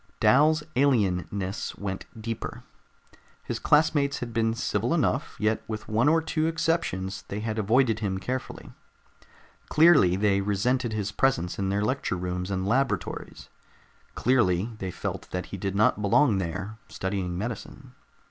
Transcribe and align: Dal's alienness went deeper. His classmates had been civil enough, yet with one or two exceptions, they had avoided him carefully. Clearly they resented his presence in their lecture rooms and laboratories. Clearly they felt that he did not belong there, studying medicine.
Dal's 0.19 0.63
alienness 0.75 1.77
went 1.77 2.07
deeper. 2.19 2.63
His 3.43 3.59
classmates 3.59 4.17
had 4.17 4.33
been 4.33 4.55
civil 4.55 4.95
enough, 4.95 5.35
yet 5.37 5.61
with 5.67 5.87
one 5.87 6.09
or 6.09 6.23
two 6.23 6.47
exceptions, 6.47 7.23
they 7.27 7.41
had 7.41 7.59
avoided 7.59 7.99
him 7.99 8.17
carefully. 8.17 8.71
Clearly 9.69 10.15
they 10.15 10.41
resented 10.41 10.91
his 10.91 11.11
presence 11.11 11.59
in 11.59 11.69
their 11.69 11.85
lecture 11.85 12.17
rooms 12.17 12.49
and 12.49 12.67
laboratories. 12.67 13.49
Clearly 14.15 14.71
they 14.79 14.89
felt 14.89 15.29
that 15.29 15.45
he 15.45 15.57
did 15.57 15.75
not 15.75 16.01
belong 16.01 16.39
there, 16.39 16.79
studying 16.89 17.37
medicine. 17.37 17.93